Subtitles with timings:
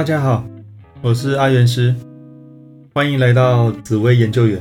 [0.00, 0.42] 大家好，
[1.02, 1.94] 我是阿元师，
[2.94, 4.58] 欢迎来到紫薇研究员。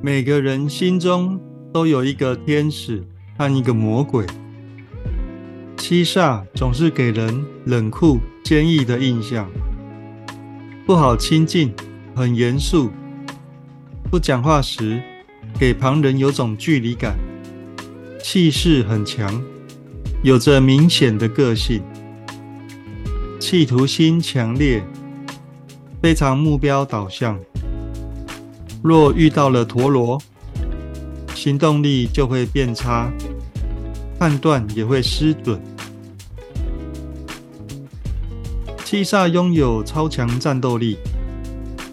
[0.00, 1.38] 每个人心中
[1.70, 3.04] 都有一个天使
[3.36, 4.24] 和一个魔鬼，
[5.76, 9.46] 七煞总是给人冷酷、坚毅的印象，
[10.86, 11.74] 不好亲近，
[12.14, 12.90] 很严肃，
[14.10, 14.98] 不讲话时
[15.58, 17.18] 给旁人有种距离感，
[18.18, 19.44] 气势很强，
[20.22, 21.82] 有着明显的个性。
[23.52, 24.82] 企图心强烈，
[26.00, 27.38] 非常目标导向。
[28.82, 30.18] 若遇到了陀螺，
[31.34, 33.12] 行动力就会变差，
[34.18, 35.60] 判断也会失准。
[38.86, 40.96] 七煞拥有超强战斗力，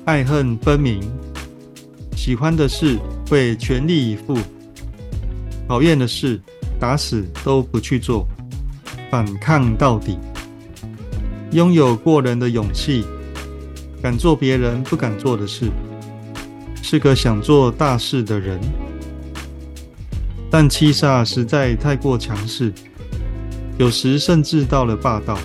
[0.06, 1.02] 爱恨分明，
[2.16, 2.98] 喜欢的事
[3.30, 4.38] 会全力以赴，
[5.68, 6.42] 讨厌的事
[6.80, 8.26] 打死都不去做，
[9.12, 10.18] 反抗到底。
[11.52, 13.04] 拥有过人的勇气，
[14.04, 15.72] 敢做别人不敢做的事，
[16.84, 18.60] 是个想做大事的人。
[20.52, 22.72] 但七煞实在太过强势，
[23.80, 25.38] 有时甚至到了霸道。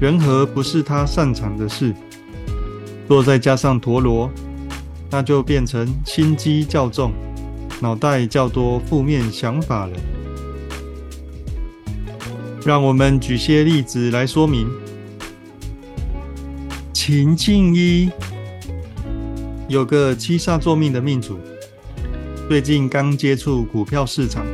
[0.00, 1.94] 人和不是他擅长的事，
[3.08, 4.30] 若再加上陀螺，
[5.10, 7.12] 那就变成心机较重、
[7.80, 9.96] 脑袋较多负面想法了。
[12.64, 14.66] 让我们举些例子来说明。
[16.94, 18.10] 秦静一
[19.68, 21.38] 有个七煞作命的命主，
[22.48, 24.46] 最近刚接触股票市场。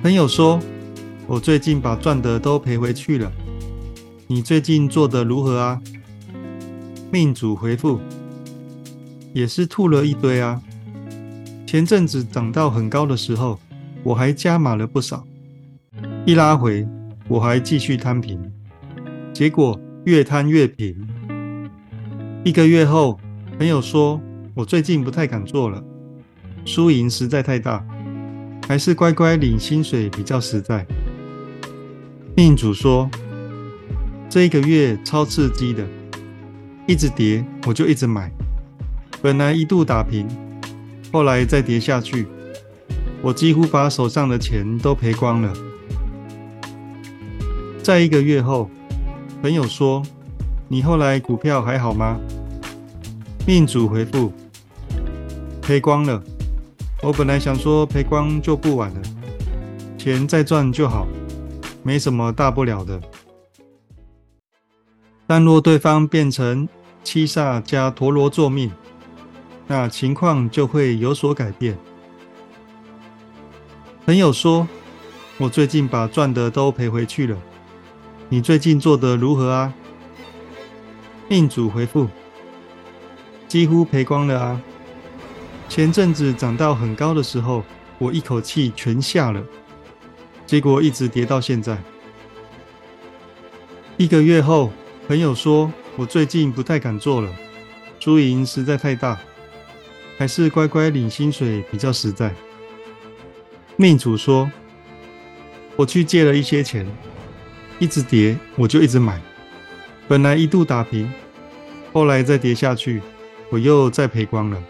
[0.00, 0.60] 朋友说
[1.26, 3.32] ：“我最近把赚的都赔回去了，
[4.28, 5.82] 你最近做的如何啊？”
[7.10, 7.98] 命主回复
[9.34, 10.62] ：“也是吐了一堆啊。
[11.66, 13.58] 前阵子涨到很高的时候，
[14.04, 15.26] 我还加码了不少。”
[16.28, 16.86] 一拉回，
[17.26, 18.38] 我还继续摊平，
[19.32, 20.94] 结果越摊越平。
[22.44, 23.18] 一个月后，
[23.56, 24.20] 朋友说
[24.52, 25.82] 我最近不太敢做了，
[26.66, 27.82] 输赢实在太大，
[28.68, 30.86] 还是乖乖领薪水比较实在。
[32.36, 33.08] 命主说
[34.28, 35.82] 这一个月超刺激的，
[36.86, 38.30] 一直跌我就一直买，
[39.22, 40.28] 本来一度打平，
[41.10, 42.26] 后来再跌下去，
[43.22, 45.50] 我几乎把手上的钱都赔光了。
[47.88, 48.68] 在一个月后，
[49.40, 50.02] 朋友说
[50.68, 52.20] ：“你后来股票还好吗？”
[53.48, 54.30] 命主回复
[55.62, 56.22] ：“赔光了。
[57.02, 59.00] 我本来想说赔光就不晚了，
[59.96, 61.06] 钱再赚就好，
[61.82, 63.00] 没什么大不了的。
[65.26, 66.68] 但若对方变成
[67.02, 68.70] 七煞加陀螺作命，
[69.66, 71.74] 那情况就会有所改变。”
[74.04, 74.68] 朋友说
[75.40, 77.34] ：“我最近把赚的都赔回去了。”
[78.30, 79.72] 你最近做的如何啊？
[81.28, 82.06] 命主回复：
[83.48, 84.60] 几乎赔光了啊！
[85.66, 87.64] 前阵子涨到很高的时候，
[87.96, 89.42] 我一口气全下了，
[90.44, 91.78] 结果一直跌到现在。
[93.96, 94.70] 一个月后，
[95.06, 97.32] 朋友说我最近不太敢做了，
[97.98, 99.18] 输赢实在太大，
[100.18, 102.34] 还是乖乖领薪水比较实在。
[103.76, 104.50] 命主说：
[105.76, 106.86] 我去借了一些钱。
[107.78, 109.20] 一直跌，我就一直买。
[110.08, 111.12] 本来一度打平，
[111.92, 113.00] 后来再跌下去，
[113.50, 114.62] 我又再赔光了。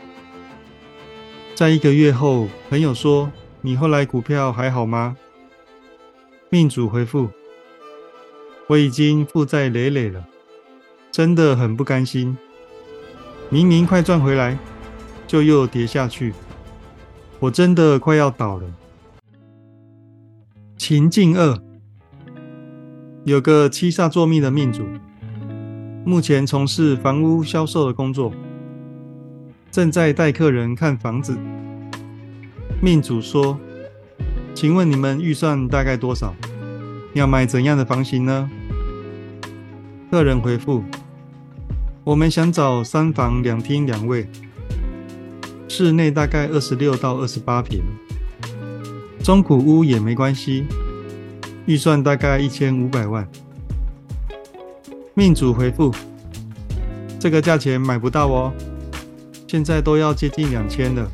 [1.55, 3.33] 在一个月后，朋友说
[3.63, 5.17] ：“你后来股票还好吗？”
[6.51, 7.31] 命主回复
[8.69, 10.25] ：“我已经负债累累了，
[11.11, 12.37] 真的很不甘心。
[13.49, 14.59] 明明快赚回来，
[15.27, 16.35] 就又跌下去，
[17.39, 18.65] 我真的快要倒了。”
[20.77, 21.68] 情境二。
[23.29, 24.87] 有个七煞作命的命主，
[26.03, 28.33] 目前从事房屋销售的工作，
[29.71, 31.37] 正在带客人看房子。
[32.81, 33.61] 命主说
[34.57, 36.35] ：“请问你们预算大概多少？
[37.13, 38.51] 要买怎样的房型呢？”
[40.11, 40.83] 客人回复
[42.05, 44.27] ：“我们想找三房两厅两卫，
[45.69, 47.83] 室内大概二十六到二十八平，
[49.23, 50.65] 中古屋也没关系。”
[51.69, 53.29] 预算大概一千五百万。
[55.13, 55.95] 命主回复：
[57.21, 58.51] 这个价钱买不到哦，
[59.47, 61.07] 现在都要接近两千了。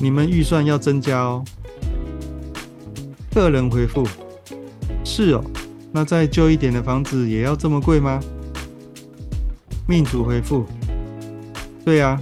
[0.00, 1.44] 你们预算要增加哦。
[3.32, 4.04] 个人回复：
[5.04, 5.44] 是哦，
[5.92, 8.18] 那再旧一点的房子也要这么贵吗？
[9.86, 10.66] 命主回复：
[11.84, 12.20] 对啊，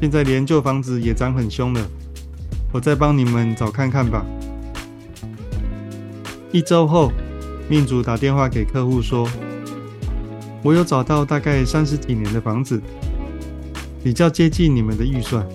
[0.00, 1.88] 现在连旧房子也涨很凶了。
[2.72, 4.26] 我再帮你们找看看吧。
[6.52, 7.12] 一周后，
[7.68, 9.28] 命主打电话给客户说
[10.64, 12.82] ：“我有找到大概三十几年的房子，
[14.02, 15.46] 比较接近你们的预算，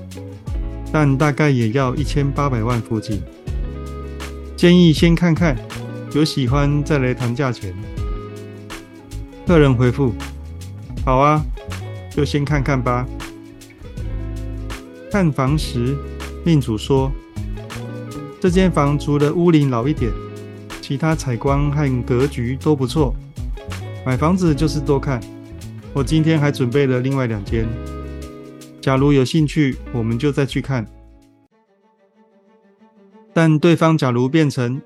[0.93, 3.21] 但大概也要一千八百万附近。
[4.55, 5.57] 建议先看看，
[6.13, 7.73] 有喜欢再来谈价钱。”
[9.45, 10.13] 客人回复
[11.03, 11.43] ：“好啊，
[12.09, 13.05] 就先看看吧。”
[15.11, 15.97] 看房时，
[16.45, 17.11] 命主说
[18.39, 20.09] ：“这间房除了屋龄老一点。”
[20.87, 23.11] 其他采光和格局都不错，
[24.05, 25.19] 买房子就是多看。
[25.93, 27.67] 我今天还准备了另外两间，
[28.79, 30.85] 假如有兴趣，我们就再去看。
[33.33, 34.79] 但对方假如变成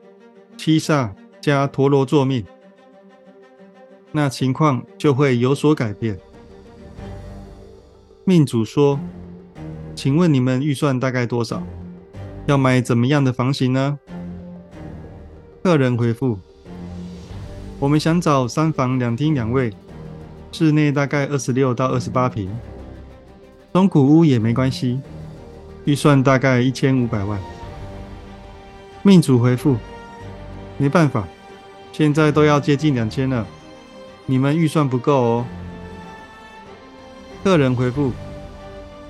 [0.56, 1.10] 七煞
[1.42, 2.46] 加陀螺座命，
[4.14, 6.18] 那情况就会有所改变。
[8.24, 8.98] 命主说
[9.94, 11.62] ：“请问你们预算大概多少？
[12.46, 14.00] 要买怎么样的房型呢？”
[15.62, 16.40] 客人回复
[17.80, 19.74] ：“我们想找三房两厅两卫，
[20.54, 22.50] 室内大概二十六到二十八平，
[23.74, 25.02] 中古屋也没关系，
[25.84, 27.38] 预算大概一千五百万。”
[29.04, 29.76] 命主回复
[30.80, 31.28] ：“没办法，
[31.92, 33.46] 现在都要接近两千了，
[34.26, 35.46] 你们预算不够哦。”
[37.44, 38.14] 客人回复：“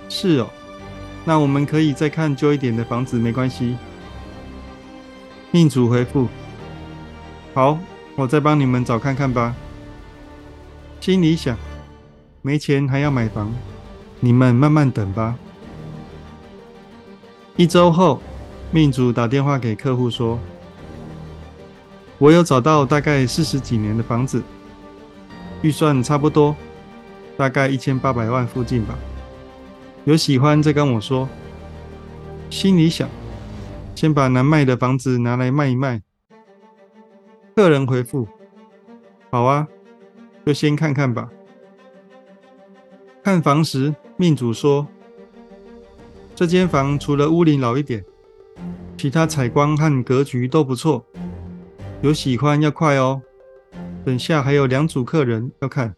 [0.10, 0.50] 是哦，
[1.26, 3.78] 那我们可以再看旧一点的房子，没关系。”
[5.52, 6.28] 命主回复
[7.54, 7.78] ：“好，
[8.16, 9.56] 我再帮你们找看看吧。”
[11.00, 11.58] 心里想
[12.42, 13.54] ：“没钱还要买房，
[14.20, 15.36] 你们慢慢等吧。”
[17.56, 18.22] 一周后，
[18.72, 20.40] 命主打电话给客户说
[22.18, 24.44] ：“我有找到大概四十几年的房子，
[25.62, 26.56] 预算差不多，
[27.36, 28.98] 大概一千八百万附近吧。
[30.06, 31.28] 有喜欢再跟我说。”
[32.50, 33.10] 心里想。
[33.96, 36.02] 先把难卖的房子拿来卖一卖。
[37.60, 38.26] 客人回复
[39.30, 39.68] ：“好啊，
[40.46, 41.30] 就先看看吧。”
[43.22, 44.88] 看房时，命主说
[46.34, 48.02] ：“这间房除了屋龄老一点，
[48.96, 51.06] 其他采光和格局都不错。
[52.02, 53.22] 有喜欢要快哦，
[54.06, 55.94] 等下还有两组客人要看。”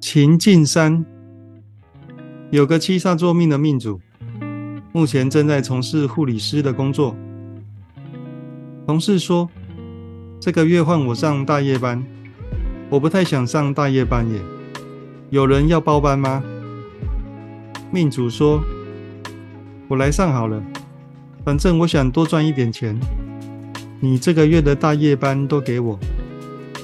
[0.00, 1.04] 秦晋山
[2.50, 4.00] 有个七煞作命的命主。
[4.90, 7.14] 目前正在从事护理师的工作。
[8.90, 9.48] 同事说
[10.42, 12.04] ：“这个月换我上大夜班，
[12.88, 14.40] 我不太想上大夜班耶。
[15.28, 16.42] 有人要包班吗？”
[17.92, 18.60] 命主说
[19.86, 20.60] ：“我来上好了，
[21.44, 22.98] 反正我想多赚一点钱。
[24.00, 25.96] 你这个月的大夜班都给我，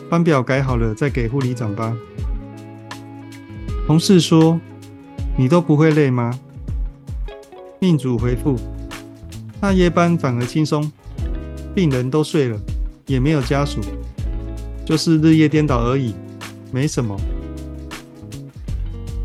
[0.09, 1.93] 班表改好了再给护理长吧。”
[3.85, 4.61] 同事说
[5.37, 6.39] ：“你都不会累吗？”
[7.83, 8.55] 命主回复：
[9.61, 10.89] 大夜班反而轻松，
[11.77, 12.59] 病人都睡了，
[13.07, 13.83] 也没有家属，
[14.83, 16.15] 就是日夜颠倒而已，
[16.73, 17.15] 没什么。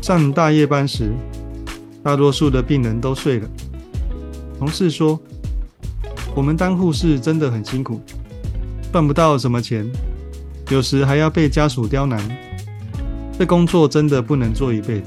[0.02, 1.12] 上大夜班时，
[2.02, 3.48] 大多数的病人都睡了。
[4.58, 5.18] 同事说
[6.36, 7.98] ：“我们当护士真的很辛苦，
[8.92, 9.90] 赚不到什么钱，
[10.68, 12.20] 有时还要被家属刁难，
[13.38, 15.06] 这工作真的不能做一辈子。”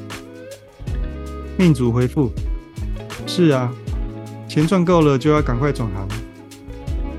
[1.60, 2.32] 命主回复。
[3.28, 3.72] 是啊，
[4.48, 6.08] 钱赚够了就要赶快转行，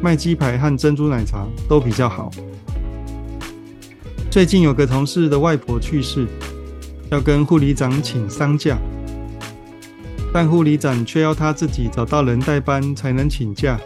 [0.07, 2.31] 卖鸡排和珍珠奶茶都比较好。
[4.31, 6.29] 最近有个同事的外婆去世，
[7.11, 8.79] 要跟护理长请丧假，
[10.33, 13.81] 但护理长却要他自己找到人代班才能请假。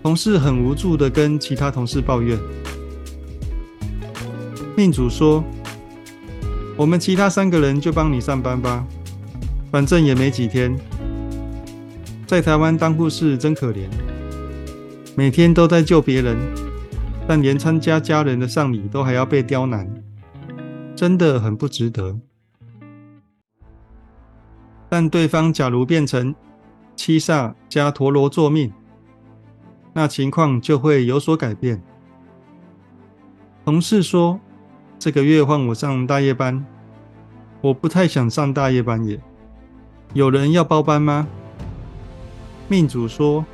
[0.00, 2.38] 同事很无助的跟其他同事抱怨，
[4.76, 5.42] 命主说
[6.78, 8.86] ：“我们其他三个人就帮你上班吧。”
[9.72, 10.72] 反正也没几天，
[12.28, 13.88] 在台湾当护士真可怜，
[15.16, 16.36] 每天都在救别人，
[17.26, 19.88] 但连参加家人的丧礼都还要被刁难，
[20.96, 22.18] 真的很不值得。
[24.88, 26.34] 但对方假如变成
[26.96, 28.72] 七煞加陀螺作命，
[29.92, 31.82] 那情况就会有所改变。
[33.64, 34.40] 同事说，
[34.98, 36.64] 这个月换我上大夜班，
[37.60, 39.20] 我不太想上大夜班耶。
[40.14, 41.28] 有人要包班吗？
[42.68, 43.44] 命主说：“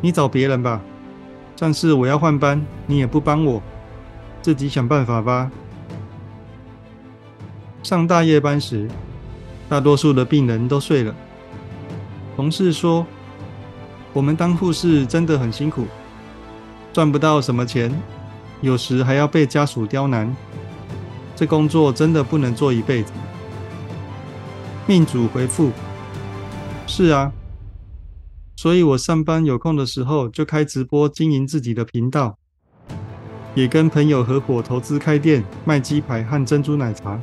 [0.00, 0.80] 你找别人吧。”
[1.62, 3.62] 但是我要换班，你也不帮我，
[4.40, 5.50] 自己想办法吧。
[7.82, 8.88] 上大夜班时，
[9.68, 11.14] 大多数的病人都睡了。
[12.34, 13.06] 同事说
[14.14, 15.86] ：“我们当护士真的很辛苦，
[16.94, 17.92] 赚不到什么钱，
[18.62, 20.34] 有时还要被家属刁难，
[21.36, 23.12] 这工作真的不能做一辈子。”
[24.88, 25.70] 命主回复
[26.88, 27.30] ：“是啊，
[28.60, 32.36] 所以我上班有空的时候就开直播经营自己的频道，
[33.54, 37.18] 也跟朋友合伙投资开店卖鸡排和珍珠奶茶。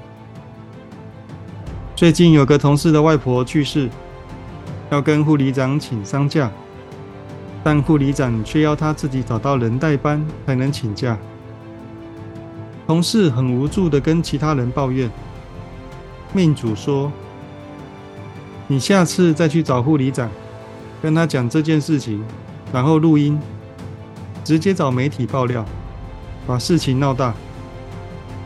[1.96, 3.88] 最近有个同事的外婆去世，
[4.90, 6.52] 要跟护理长请丧假，
[7.64, 11.16] 但护理长却要他自己找到人代班才能请假。
[12.88, 15.08] 同事很无助的跟其他人抱怨，
[16.34, 17.12] 命主说
[18.66, 20.32] ：“你下次再去找护理长，
[21.02, 22.24] 跟他讲这件事情，
[22.74, 23.40] 然后录音，
[24.44, 25.66] 直接找媒体爆料，
[26.46, 27.34] 把事情闹大，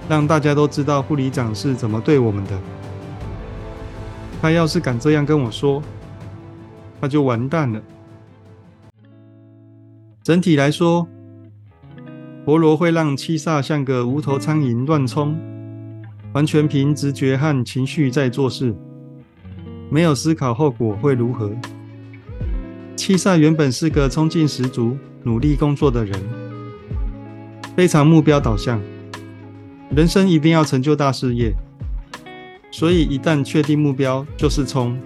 [0.09, 2.59] 让大家都知道护理长是怎么对我们的。”
[4.41, 5.81] 他要是敢这样跟我说，
[6.99, 7.81] 那就完蛋了。
[10.23, 11.07] 整体来说，
[12.43, 15.39] 陀螺会让七煞像个无头苍蝇乱冲，
[16.33, 18.75] 完全凭直觉和情绪在做事，
[19.91, 21.51] 没有思考后果会如何。
[22.95, 26.19] 七煞原本是个冲劲十足、努力工作的人，
[27.75, 28.81] 非常目标导向，
[29.95, 31.53] 人生一定要成就大事业。
[32.71, 34.97] 所以一旦确定目标，就是冲。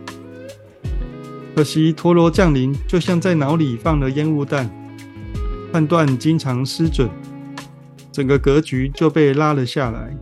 [1.55, 4.69] 可惜陀螺降临，就像在脑里放了烟雾弹，
[5.71, 7.09] 判断经常失准，
[8.11, 10.15] 整个格局就被拉了下来。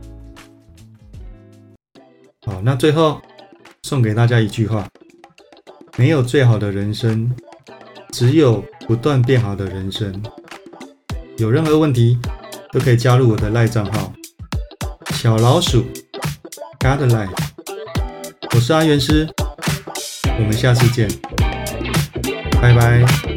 [2.46, 3.20] 好，那最后
[3.82, 4.88] 送给大家一句话：
[5.96, 7.34] 没有最好的人生，
[8.16, 10.22] 只有不断变好的人生。
[11.36, 12.16] 有任何问题
[12.70, 14.12] 都可以加入我的赖账号
[15.16, 15.84] 小老鼠。
[16.78, 17.34] God Life，
[18.54, 19.28] 我是阿元师，
[20.38, 21.08] 我们下次见，
[22.62, 23.33] 拜拜。